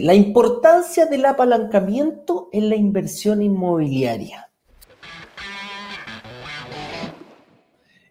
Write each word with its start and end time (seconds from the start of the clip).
La 0.00 0.14
importancia 0.14 1.06
del 1.06 1.24
apalancamiento 1.24 2.50
en 2.52 2.68
la 2.68 2.76
inversión 2.76 3.42
inmobiliaria. 3.42 4.48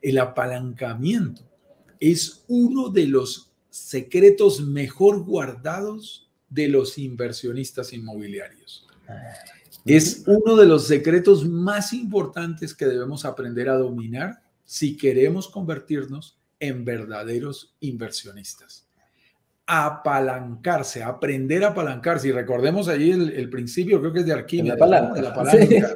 El 0.02 0.18
apalancamiento 0.18 1.44
es 2.02 2.44
uno 2.50 2.90
de 2.90 3.08
los 3.08 3.54
secretos 3.70 4.60
mejor 4.60 5.24
guardados 5.24 6.30
de 6.50 6.68
los 6.68 6.98
inversionistas 6.98 7.94
inmobiliarios. 7.94 8.86
Es 9.86 10.26
uno 10.28 10.58
de 10.58 10.66
los 10.66 10.88
secretos 10.88 11.48
más 11.48 11.94
importantes 11.94 12.76
que 12.76 12.86
debemos 12.86 13.24
aprender 13.24 13.70
a 13.70 13.78
dominar 13.78 14.44
si 14.66 14.98
queremos 14.98 15.48
convertirnos 15.48 16.38
en 16.60 16.84
verdaderos 16.84 17.78
inversionistas 17.80 18.87
apalancarse, 19.68 21.04
aprender 21.04 21.66
a 21.66 21.70
apalancarse. 21.70 22.30
Y 22.30 22.32
recordemos 22.32 22.88
allí 22.88 23.12
el, 23.12 23.50
principio, 23.50 24.00
creo 24.00 24.14
que 24.14 24.20
es 24.22 24.26
de 24.26 24.34
Arquímedes. 24.34 24.80
La 24.80 25.34
palanca. 25.34 25.96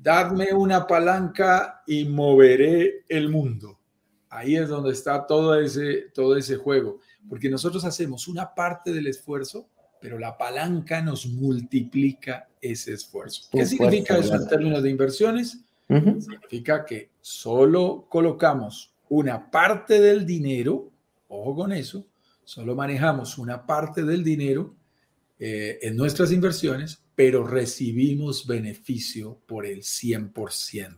Dadme 0.00 0.52
una 0.52 0.86
palanca 0.86 1.82
y 1.86 2.04
moveré 2.04 3.04
el 3.08 3.30
mundo. 3.30 3.80
Ahí 4.28 4.54
es 4.56 4.68
donde 4.68 4.92
está 4.92 5.26
todo 5.26 5.58
ese, 5.58 6.10
todo 6.14 6.36
ese 6.36 6.56
juego. 6.56 7.00
Porque 7.28 7.48
nosotros 7.48 7.84
hacemos 7.84 8.28
una 8.28 8.54
parte 8.54 8.92
del 8.92 9.06
esfuerzo, 9.06 9.68
pero 10.00 10.18
la 10.18 10.36
palanca 10.36 11.00
nos 11.00 11.26
multiplica 11.26 12.46
ese 12.60 12.92
esfuerzo. 12.92 13.48
¿Qué 13.50 13.64
significa 13.64 14.18
eso 14.18 14.34
en 14.34 14.46
términos 14.46 14.82
de 14.82 14.90
inversiones? 14.90 15.58
Significa 15.88 16.84
que 16.84 17.10
solo 17.20 18.06
colocamos 18.08 18.92
una 19.08 19.50
parte 19.50 20.00
del 20.00 20.26
dinero, 20.26 20.90
ojo 21.28 21.54
con 21.54 21.72
eso, 21.72 22.04
Solo 22.46 22.76
manejamos 22.76 23.38
una 23.38 23.66
parte 23.66 24.04
del 24.04 24.22
dinero 24.22 24.72
eh, 25.36 25.80
en 25.82 25.96
nuestras 25.96 26.30
inversiones, 26.30 27.02
pero 27.16 27.44
recibimos 27.44 28.46
beneficio 28.46 29.40
por 29.46 29.66
el 29.66 29.80
100%. 29.80 30.96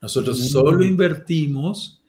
Nosotros 0.00 0.38
mm. 0.38 0.44
solo 0.44 0.84
invertimos, 0.84 2.00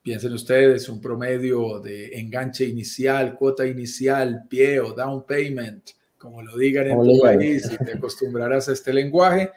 piensen 0.00 0.32
ustedes, 0.32 0.88
un 0.88 1.00
promedio 1.00 1.80
de 1.80 2.20
enganche 2.20 2.66
inicial, 2.66 3.34
cuota 3.34 3.66
inicial, 3.66 4.44
pie 4.48 4.78
o 4.78 4.92
down 4.92 5.26
payment, 5.26 5.90
como 6.18 6.40
lo 6.40 6.56
digan 6.56 6.86
en 6.86 7.02
tu 7.02 7.18
país, 7.20 7.68
y 7.68 7.84
te 7.84 7.92
acostumbrarás 7.96 8.68
a 8.68 8.74
este 8.74 8.92
lenguaje, 8.92 9.50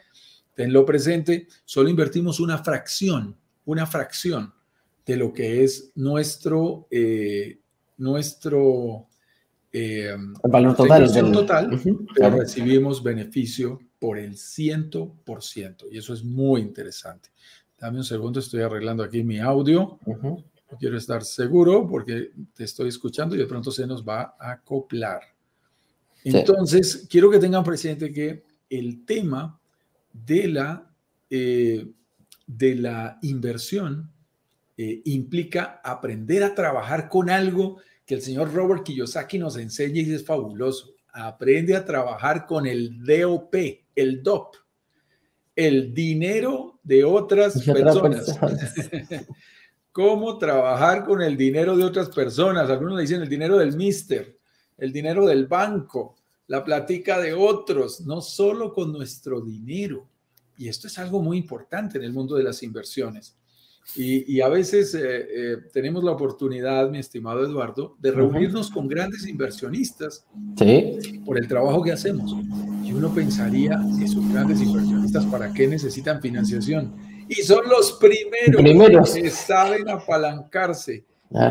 tenlo 0.52 0.84
presente, 0.84 1.46
solo 1.64 1.88
invertimos 1.88 2.40
una 2.40 2.58
fracción, 2.58 3.36
una 3.66 3.86
fracción 3.86 4.52
de 5.06 5.16
lo 5.16 5.32
que 5.32 5.62
es 5.62 5.92
nuestro 5.94 6.88
eh, 6.90 7.60
nuestro 7.98 9.08
eh, 9.72 10.16
valor 10.44 10.76
total, 10.76 11.12
total 11.32 11.80
pero 12.14 12.30
recibimos 12.38 13.02
beneficio 13.02 13.78
por 13.98 14.18
el 14.18 14.34
100%. 14.34 15.86
Y 15.90 15.98
eso 15.98 16.14
es 16.14 16.24
muy 16.24 16.60
interesante. 16.60 17.30
Dame 17.78 17.98
un 17.98 18.04
segundo, 18.04 18.40
estoy 18.40 18.62
arreglando 18.62 19.02
aquí 19.02 19.22
mi 19.22 19.38
audio. 19.38 19.98
quiero 20.78 20.96
estar 20.96 21.24
seguro 21.24 21.86
porque 21.86 22.30
te 22.54 22.64
estoy 22.64 22.88
escuchando 22.88 23.34
y 23.34 23.38
de 23.38 23.46
pronto 23.46 23.70
se 23.70 23.86
nos 23.86 24.06
va 24.06 24.36
a 24.38 24.52
acoplar. 24.52 25.20
Entonces, 26.24 27.06
quiero 27.08 27.30
que 27.30 27.38
tengan 27.38 27.62
presente 27.62 28.12
que 28.12 28.44
el 28.68 29.04
tema 29.04 29.60
de 30.12 30.48
la, 30.48 30.90
eh, 31.30 31.86
de 32.46 32.74
la 32.74 33.18
inversión 33.22 34.10
eh, 34.76 35.00
implica 35.06 35.80
aprender 35.82 36.42
a 36.42 36.54
trabajar 36.54 37.08
con 37.08 37.30
algo 37.30 37.78
que 38.04 38.14
el 38.14 38.22
señor 38.22 38.52
Robert 38.52 38.84
Kiyosaki 38.84 39.38
nos 39.38 39.56
enseña 39.56 40.02
y 40.02 40.12
es 40.12 40.24
fabuloso. 40.24 40.94
Aprende 41.12 41.74
a 41.74 41.84
trabajar 41.84 42.46
con 42.46 42.66
el 42.66 43.02
DOP, 43.02 43.54
el 43.94 44.22
DOP, 44.22 44.54
el 45.56 45.94
dinero 45.94 46.78
de 46.82 47.04
otras 47.04 47.62
personas. 47.62 48.38
¿Cómo 49.92 50.36
trabajar 50.36 51.06
con 51.06 51.22
el 51.22 51.38
dinero 51.38 51.74
de 51.74 51.84
otras 51.84 52.10
personas? 52.10 52.68
Algunos 52.68 53.00
dicen 53.00 53.22
el 53.22 53.30
dinero 53.30 53.56
del 53.56 53.74
mister, 53.74 54.38
el 54.76 54.92
dinero 54.92 55.24
del 55.24 55.46
banco, 55.46 56.16
la 56.48 56.62
platica 56.62 57.18
de 57.18 57.32
otros, 57.32 58.02
no 58.02 58.20
solo 58.20 58.74
con 58.74 58.92
nuestro 58.92 59.40
dinero. 59.40 60.06
Y 60.58 60.68
esto 60.68 60.86
es 60.86 60.98
algo 60.98 61.22
muy 61.22 61.38
importante 61.38 61.96
en 61.96 62.04
el 62.04 62.12
mundo 62.12 62.36
de 62.36 62.44
las 62.44 62.62
inversiones. 62.62 63.36
Y, 63.94 64.40
a 64.40 64.48
veces 64.48 64.94
eh, 64.94 65.00
eh, 65.02 65.56
tenemos 65.72 66.04
la 66.04 66.10
oportunidad, 66.10 66.90
mi 66.90 66.98
estimado 66.98 67.44
Eduardo, 67.44 67.96
de 67.98 68.10
reunirnos 68.10 68.70
con 68.70 68.88
grandes 68.88 69.26
inversionistas 69.26 70.26
por 71.24 71.38
el 71.38 71.48
trabajo 71.48 71.82
que 71.82 71.92
hacemos. 71.92 72.34
Y 72.84 72.92
uno 72.92 73.14
pensaría, 73.14 73.80
esos 74.02 74.28
grandes 74.30 74.60
inversionistas, 74.60 75.24
¿para 75.26 75.52
qué 75.52 75.66
necesitan 75.66 76.20
financiación? 76.20 76.94
Y 77.28 77.36
son 77.36 77.68
los 77.68 77.92
primeros, 77.92 79.14
que 79.14 79.30
saben 79.30 79.88
apalancarse, 79.88 81.04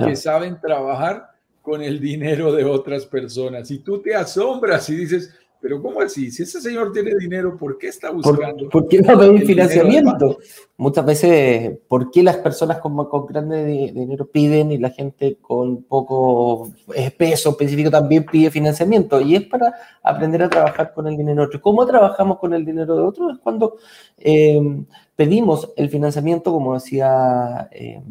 que 0.05 0.15
saben 0.15 0.59
trabajar 0.61 1.31
con 1.61 1.81
el 1.81 1.99
dinero 1.99 2.53
de 2.53 2.63
otras 2.63 3.05
personas. 3.07 3.71
Y 3.71 3.79
tú 3.79 4.01
te 4.01 4.13
asombras 4.13 4.87
y 4.89 4.95
dices, 4.95 5.33
pero 5.61 5.81
¿cómo 5.81 6.01
así? 6.01 6.31
Si 6.31 6.43
ese 6.43 6.61
señor 6.61 6.91
tiene 6.91 7.15
dinero, 7.19 7.57
¿por 7.57 7.77
qué 7.77 7.87
está 7.87 8.11
buscando? 8.11 8.69
¿Por, 8.69 8.87
qué 8.87 9.01
no 9.01 9.17
pedir 9.17 9.45
financiamiento? 9.45 10.37
Muchas 10.77 11.05
veces, 11.05 11.77
¿por 11.87 12.11
qué 12.11 12.21
las 12.23 12.37
personas 12.37 12.79
con, 12.79 12.95
con 13.05 13.25
grande 13.25 13.65
dinero 13.65 14.27
piden 14.27 14.71
y 14.71 14.77
la 14.77 14.89
gente 14.91 15.37
con 15.41 15.83
poco 15.83 16.71
peso 17.17 17.49
específico 17.51 17.89
también 17.89 18.25
pide 18.25 18.51
financiamiento? 18.51 19.19
Y 19.21 19.35
es 19.35 19.43
para 19.43 19.73
aprender 20.03 20.43
a 20.43 20.49
trabajar 20.49 20.93
con 20.93 21.07
el 21.07 21.17
dinero 21.17 21.41
de 21.41 21.47
otro. 21.47 21.61
¿Cómo 21.61 21.85
trabajamos 21.85 22.37
con 22.39 22.53
el 22.53 22.65
dinero 22.65 22.95
de 22.95 23.01
otro? 23.01 23.31
Es 23.31 23.39
cuando 23.39 23.77
eh, 24.17 24.61
pedimos 25.15 25.71
el 25.75 25.89
financiamiento, 25.89 26.51
como 26.51 26.75
decía 26.75 27.69
eh, 27.71 28.01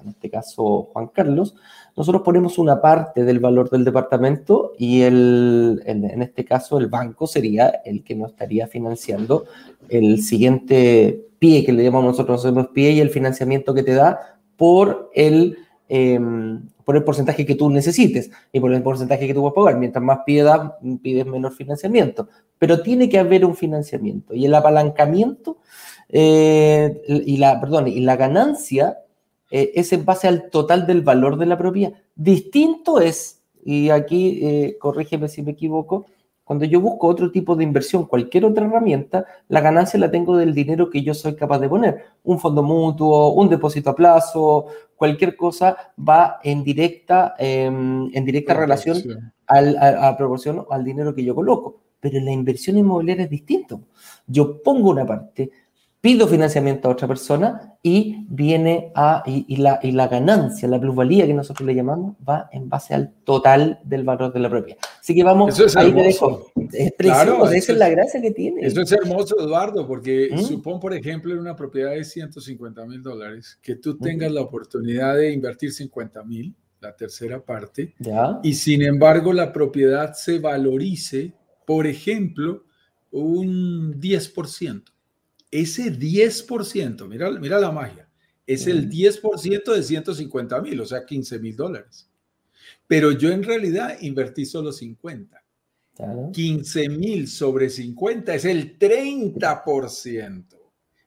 en 0.00 0.08
este 0.08 0.30
caso 0.30 0.90
Juan 0.92 1.08
Carlos, 1.08 1.54
nosotros 1.96 2.22
ponemos 2.22 2.58
una 2.58 2.80
parte 2.80 3.24
del 3.24 3.40
valor 3.40 3.70
del 3.70 3.84
departamento 3.84 4.72
y 4.78 5.02
el, 5.02 5.82
en, 5.84 6.22
este 6.22 6.44
caso 6.44 6.78
el 6.78 6.86
banco 6.86 7.26
sería 7.26 7.80
el 7.84 8.04
que 8.04 8.14
nos 8.14 8.30
estaría 8.30 8.66
financiando 8.66 9.46
el 9.88 10.22
siguiente 10.22 11.26
pie 11.38 11.64
que 11.64 11.72
le 11.72 11.84
llamamos 11.84 12.12
nosotros, 12.12 12.44
nosotros 12.44 12.68
pie 12.72 12.92
y 12.92 13.00
el 13.00 13.10
financiamiento 13.10 13.74
que 13.74 13.82
te 13.82 13.94
da 13.94 14.38
por 14.56 15.10
el, 15.14 15.58
em, 15.88 16.68
por 16.84 16.96
el 16.96 17.04
porcentaje 17.04 17.44
que 17.44 17.54
tú 17.54 17.70
necesites 17.70 18.30
y 18.52 18.60
por 18.60 18.72
el 18.72 18.82
porcentaje 18.82 19.26
que 19.26 19.34
tú 19.34 19.42
vas 19.42 19.52
a 19.52 19.54
pagar. 19.54 19.78
Mientras 19.78 20.04
más 20.04 20.20
pie 20.24 20.44
pides 21.02 21.26
menor 21.26 21.52
financiamiento. 21.52 22.28
Pero 22.58 22.82
tiene 22.82 23.08
que 23.08 23.18
haber 23.18 23.44
un 23.44 23.54
financiamiento 23.54 24.34
y 24.34 24.46
el 24.46 24.54
apalancamiento 24.54 25.58
eh, 26.08 27.02
y 27.06 27.36
la, 27.36 27.60
perdón, 27.60 27.88
y 27.88 28.00
la 28.00 28.16
ganancia 28.16 28.98
eh, 29.50 29.72
es 29.74 29.92
en 29.92 30.04
base 30.04 30.28
al 30.28 30.50
total 30.50 30.86
del 30.86 31.02
valor 31.02 31.36
de 31.36 31.46
la 31.46 31.58
propiedad. 31.58 31.92
Distinto 32.14 33.00
es, 33.00 33.42
y 33.64 33.90
aquí 33.90 34.40
eh, 34.42 34.76
corrígeme 34.78 35.28
si 35.28 35.42
me 35.42 35.52
equivoco, 35.52 36.06
cuando 36.48 36.64
yo 36.64 36.80
busco 36.80 37.08
otro 37.08 37.30
tipo 37.30 37.56
de 37.56 37.64
inversión, 37.64 38.06
cualquier 38.06 38.46
otra 38.46 38.64
herramienta, 38.64 39.26
la 39.48 39.60
ganancia 39.60 40.00
la 40.00 40.10
tengo 40.10 40.34
del 40.34 40.54
dinero 40.54 40.88
que 40.88 41.02
yo 41.02 41.12
soy 41.12 41.36
capaz 41.36 41.58
de 41.58 41.68
poner. 41.68 42.06
Un 42.24 42.38
fondo 42.38 42.62
mutuo, 42.62 43.34
un 43.34 43.50
depósito 43.50 43.90
a 43.90 43.94
plazo, 43.94 44.64
cualquier 44.96 45.36
cosa 45.36 45.76
va 45.98 46.38
en 46.42 46.64
directa, 46.64 47.34
em, 47.38 48.08
en 48.14 48.24
directa 48.24 48.54
relación 48.54 49.32
al, 49.46 49.76
a, 49.76 50.08
a 50.08 50.16
proporción 50.16 50.64
al 50.70 50.84
dinero 50.84 51.14
que 51.14 51.22
yo 51.22 51.34
coloco. 51.34 51.82
Pero 52.00 52.16
en 52.16 52.24
la 52.24 52.32
inversión 52.32 52.78
inmobiliaria 52.78 53.24
es 53.24 53.30
distinto. 53.30 53.82
Yo 54.26 54.62
pongo 54.62 54.88
una 54.88 55.04
parte, 55.04 55.50
pido 56.00 56.28
financiamiento 56.28 56.88
a 56.88 56.92
otra 56.92 57.08
persona 57.08 57.74
y 57.82 58.24
viene 58.28 58.92
a, 58.94 59.22
y, 59.26 59.56
la, 59.56 59.80
y, 59.82 59.92
la, 59.92 60.06
ganancia, 60.06 60.68
la 60.68 60.80
plusvalía 60.80 61.26
que 61.26 61.34
nosotros 61.34 61.66
le 61.66 61.74
llamamos, 61.74 62.16
va 62.26 62.48
en 62.52 62.68
base 62.68 62.94
al 62.94 63.14
total 63.24 63.80
del 63.84 64.04
valor 64.04 64.32
de 64.32 64.40
la 64.40 64.48
propiedad. 64.48 64.80
Así 65.00 65.14
que 65.14 65.24
vamos, 65.24 65.54
eso 65.54 65.66
es 65.66 65.76
ahí 65.76 65.88
hermoso. 65.88 66.46
Es 66.72 66.92
precioso, 66.92 67.50
esa 67.50 67.72
es 67.72 67.78
la 67.78 67.88
gracia 67.88 68.20
que 68.20 68.30
tiene. 68.30 68.64
Eso 68.64 68.80
es 68.80 68.92
hermoso, 68.92 69.40
Eduardo, 69.40 69.86
porque 69.86 70.28
¿Mm? 70.32 70.38
supón, 70.38 70.78
por 70.78 70.94
ejemplo, 70.94 71.32
en 71.32 71.40
una 71.40 71.56
propiedad 71.56 71.90
de 71.90 72.04
150 72.04 72.84
mil 72.86 73.02
dólares, 73.02 73.58
que 73.60 73.76
tú 73.76 73.98
tengas 73.98 74.30
la 74.30 74.42
oportunidad 74.42 75.16
de 75.16 75.32
invertir 75.32 75.72
50 75.72 76.22
mil, 76.24 76.54
la 76.80 76.94
tercera 76.94 77.40
parte, 77.40 77.94
¿Ya? 77.98 78.38
y 78.44 78.54
sin 78.54 78.82
embargo 78.82 79.32
la 79.32 79.52
propiedad 79.52 80.12
se 80.14 80.38
valorice, 80.38 81.32
por 81.66 81.88
ejemplo, 81.88 82.64
un 83.10 83.98
10% 84.00 84.82
ese 85.50 85.92
10%, 85.92 87.06
mira, 87.08 87.30
mira 87.32 87.58
la 87.58 87.70
magia, 87.70 88.08
es 88.46 88.66
el 88.66 88.88
10% 88.88 89.74
de 89.74 89.82
150 89.82 90.60
mil, 90.62 90.80
o 90.80 90.86
sea, 90.86 91.04
15 91.04 91.38
mil 91.38 91.54
dólares. 91.56 92.08
Pero 92.86 93.12
yo 93.12 93.30
en 93.30 93.42
realidad 93.42 93.98
invertí 94.00 94.46
solo 94.46 94.72
50. 94.72 95.44
15 96.32 96.88
mil 96.90 97.28
sobre 97.28 97.68
50 97.68 98.34
es 98.34 98.44
el 98.44 98.78
30%. 98.78 100.44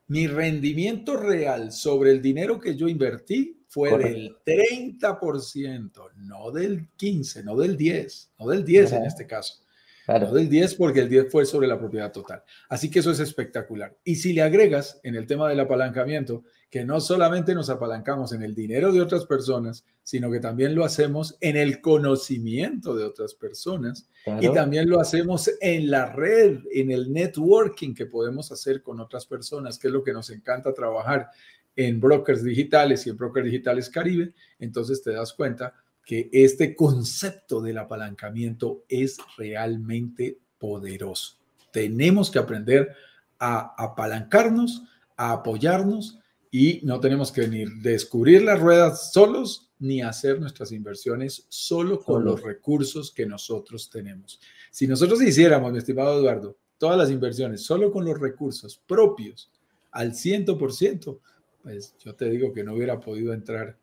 Mi 0.08 0.28
rendimiento 0.28 1.16
real 1.16 1.72
sobre 1.72 2.12
el 2.12 2.22
dinero 2.22 2.60
que 2.60 2.76
yo 2.76 2.88
invertí 2.88 3.62
fue 3.68 3.98
del 3.98 4.36
30%, 4.46 6.12
no 6.18 6.52
del 6.52 6.90
15, 6.98 7.44
no 7.44 7.56
del 7.56 7.78
10, 7.78 8.34
no 8.38 8.48
del 8.48 8.66
10 8.66 8.92
en 8.92 9.06
este 9.06 9.26
caso. 9.26 9.61
No 10.08 10.34
del 10.34 10.50
10 10.50 10.76
porque 10.76 11.02
el 11.02 11.10
10 11.10 11.32
fue 11.32 11.46
sobre 11.46 11.68
la 11.68 11.78
propiedad 11.78 12.12
total. 12.12 12.44
Así 12.70 12.90
que 12.90 13.00
eso 13.00 13.12
es 13.12 13.20
espectacular. 13.20 13.96
Y 14.04 14.16
si 14.16 14.34
le 14.34 14.42
agregas 14.42 15.00
en 15.04 15.16
el 15.16 15.28
tema 15.28 15.48
del 15.48 15.60
apalancamiento, 15.60 16.44
que 16.70 16.86
no 16.86 17.02
solamente 17.02 17.54
nos 17.54 17.70
apalancamos 17.70 18.32
en 18.32 18.44
el 18.44 18.56
dinero 18.56 18.94
de 18.94 19.02
otras 19.02 19.26
personas, 19.26 19.86
sino 20.04 20.32
que 20.32 20.40
también 20.40 20.74
lo 20.74 20.86
hacemos 20.86 21.38
en 21.42 21.58
el 21.58 21.82
conocimiento 21.82 22.96
de 22.96 23.04
otras 23.04 23.34
personas 23.34 24.08
y 24.40 24.50
también 24.54 24.90
lo 24.90 25.02
hacemos 25.02 25.52
en 25.60 25.92
la 25.92 26.06
red, 26.06 26.60
en 26.72 26.92
el 26.92 27.12
networking 27.12 27.94
que 27.94 28.06
podemos 28.06 28.52
hacer 28.54 28.82
con 28.82 29.02
otras 29.02 29.26
personas, 29.26 29.78
que 29.78 29.90
es 29.90 29.94
lo 29.94 30.02
que 30.02 30.14
nos 30.14 30.30
encanta 30.30 30.74
trabajar 30.74 31.28
en 31.76 32.00
brokers 32.00 32.44
digitales 32.44 33.06
y 33.06 33.10
en 33.10 33.18
brokers 33.18 33.46
digitales 33.46 33.90
Caribe. 33.90 34.34
Entonces 34.58 35.04
te 35.04 35.12
das 35.12 35.34
cuenta 35.34 35.74
que 36.12 36.30
este 36.34 36.76
concepto 36.76 37.62
del 37.62 37.78
apalancamiento 37.78 38.84
es 38.90 39.16
realmente 39.38 40.38
poderoso. 40.60 41.38
Tenemos 41.72 42.30
que 42.30 42.38
aprender 42.38 42.94
a 43.40 43.74
apalancarnos, 43.82 44.84
a 45.16 45.32
apoyarnos 45.32 46.20
y 46.52 46.82
no 46.84 47.00
tenemos 47.00 47.32
que 47.32 47.48
ni 47.48 47.64
descubrir 47.80 48.42
las 48.42 48.60
ruedas 48.60 49.14
solos 49.14 49.72
ni 49.80 50.02
hacer 50.02 50.38
nuestras 50.42 50.74
inversiones 50.74 51.46
solo 51.48 52.02
con 52.02 52.26
los 52.26 52.42
recursos 52.44 53.14
que 53.14 53.26
nosotros 53.26 53.90
tenemos. 53.90 54.42
Si 54.70 54.88
nosotros 54.88 55.22
hiciéramos, 55.22 55.72
mi 55.72 55.78
estimado 55.78 56.20
Eduardo, 56.20 56.58
todas 56.78 56.98
las 56.98 57.10
inversiones 57.10 57.64
solo 57.64 57.90
con 57.90 58.04
los 58.04 58.20
recursos 58.20 58.82
propios 58.86 59.50
al 59.92 60.12
100%, 60.12 61.20
pues 61.64 61.96
yo 62.04 62.14
te 62.16 62.30
digo 62.30 62.52
que 62.52 62.66
no 62.66 62.74
hubiera 62.74 63.00
podido 63.00 63.34
entrar 63.34 63.78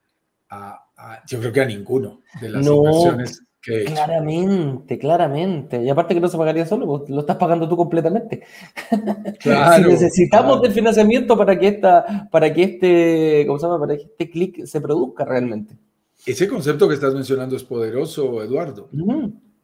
a, 0.50 0.84
yo 1.26 1.38
creo 1.40 1.52
que 1.52 1.60
a 1.60 1.66
ninguno 1.66 2.20
de 2.40 2.48
las 2.48 2.66
inversiones 2.66 3.42
que 3.60 3.74
he 3.74 3.82
hecho. 3.82 3.92
Claramente, 3.92 4.98
claramente. 4.98 5.82
Y 5.82 5.88
aparte 5.88 6.14
que 6.14 6.20
no 6.20 6.28
se 6.28 6.38
pagaría 6.38 6.66
solo, 6.66 7.04
lo 7.06 7.20
estás 7.20 7.36
pagando 7.36 7.68
tú 7.68 7.76
completamente. 7.76 8.42
Claro, 9.40 9.84
si 9.84 9.90
necesitamos 9.90 10.60
del 10.62 10.72
financiamiento 10.72 11.36
para 11.36 11.58
que 11.58 11.68
esta, 11.68 12.28
para 12.30 12.52
que 12.52 12.62
este, 12.64 13.44
¿cómo 13.46 13.58
se 13.58 13.66
llama? 13.66 13.78
Para 13.78 13.96
que 13.96 14.04
este 14.04 14.30
clic 14.30 14.64
se 14.64 14.80
produzca 14.80 15.24
realmente. 15.24 15.76
Ese 16.26 16.48
concepto 16.48 16.88
que 16.88 16.94
estás 16.94 17.14
mencionando 17.14 17.56
es 17.56 17.62
poderoso, 17.62 18.42
Eduardo. 18.42 18.90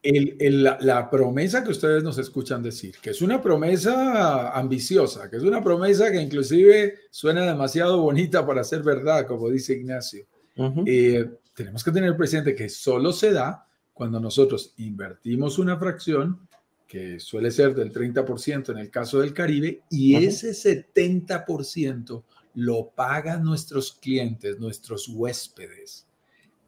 el, 0.03 0.63
la, 0.63 0.79
la, 0.81 1.11
promesa 1.11 1.65
que 1.65 1.71
ustedes 1.71 2.05
nos 2.05 2.19
escuchan 2.19 2.63
decir, 2.63 2.95
que 3.03 3.11
es 3.11 3.21
una 3.21 3.43
promesa 3.43 4.57
ambiciosa, 4.57 5.29
que 5.29 5.37
es 5.39 5.43
una 5.43 5.63
promesa 5.63 6.13
que 6.13 6.23
inclusive 6.23 6.95
suena 7.11 7.45
demasiado 7.45 8.01
bonita 8.01 8.47
para 8.47 8.63
ser 8.63 8.83
verdad, 8.83 9.27
como 9.27 9.51
dice 9.51 9.73
Ignacio. 9.75 10.27
Eh, 10.56 11.31
tenemos 11.55 11.83
que 11.83 11.91
tener 11.91 12.17
presente 12.17 12.55
que 12.55 12.69
solo 12.69 13.12
se 13.12 13.33
da 13.33 13.67
cuando 13.93 14.19
nosotros 14.21 14.75
invertimos 14.79 15.59
una 15.59 15.79
fracción, 15.79 16.49
que 16.87 17.19
suele 17.19 17.51
ser 17.51 17.75
del 17.75 17.93
30% 17.93 18.73
en 18.73 18.79
el 18.79 18.91
caso 18.91 19.21
del 19.21 19.33
Caribe, 19.33 19.83
y 19.91 20.17
ese 20.17 20.51
70% 20.51 22.25
lo 22.55 22.91
pagan 22.91 23.45
nuestros 23.45 23.93
clientes, 23.93 24.59
nuestros 24.59 25.09
huéspedes. 25.09 26.06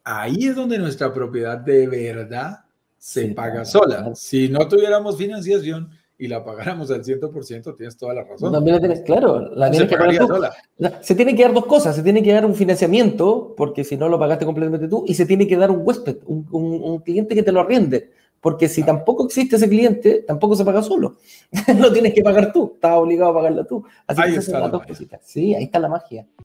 Ahí 0.04 0.46
es 0.46 0.56
donde 0.56 0.78
nuestra 0.78 1.12
propiedad 1.12 1.58
de 1.58 1.86
verdad 1.86 2.64
se 2.96 3.28
paga 3.28 3.64
sola. 3.64 4.14
Si 4.14 4.48
no 4.48 4.66
tuviéramos 4.66 5.16
financiación, 5.16 5.90
y 6.18 6.28
la 6.28 6.42
pagáramos 6.42 6.90
al 6.90 7.04
100%, 7.04 7.76
tienes 7.76 7.96
toda 7.96 8.14
la 8.14 8.24
razón. 8.24 8.52
También 8.52 8.76
la 8.76 8.80
tienes, 8.80 9.00
claro, 9.02 9.54
la 9.54 9.70
tienes 9.70 9.88
que 9.88 9.96
pagar 9.96 10.52
Se 11.02 11.14
tiene 11.14 11.34
que 11.34 11.42
dar 11.42 11.52
dos 11.52 11.66
cosas, 11.66 11.94
se 11.94 12.02
tiene 12.02 12.22
que 12.22 12.32
dar 12.32 12.46
un 12.46 12.54
financiamiento, 12.54 13.54
porque 13.56 13.84
si 13.84 13.96
no 13.96 14.08
lo 14.08 14.18
pagaste 14.18 14.46
completamente 14.46 14.88
tú, 14.88 15.04
y 15.06 15.14
se 15.14 15.26
tiene 15.26 15.46
que 15.46 15.56
dar 15.56 15.70
un 15.70 15.82
huésped, 15.84 16.18
un, 16.24 16.46
un, 16.50 16.98
cliente 17.00 17.34
que 17.34 17.42
te 17.42 17.52
lo 17.52 17.60
arriende, 17.60 18.10
porque 18.40 18.68
si 18.68 18.82
tampoco 18.82 19.26
existe 19.26 19.56
ese 19.56 19.68
cliente, 19.68 20.24
tampoco 20.26 20.56
se 20.56 20.64
paga 20.64 20.82
solo. 20.82 21.16
lo 21.78 21.92
tienes 21.92 22.14
que 22.14 22.22
pagar 22.22 22.52
tú, 22.52 22.72
estás 22.74 22.96
obligado 22.96 23.32
a 23.32 23.34
pagarlo 23.34 23.66
tú. 23.66 23.84
Así 24.06 24.22
ahí 24.22 24.32
que 24.32 24.38
está 24.38 24.60
las 24.60 24.72
dos 24.72 24.86
cositas. 24.86 25.20
Sí, 25.22 25.54
ahí 25.54 25.64
está 25.64 25.78
la 25.78 25.88
magia. 25.88 26.26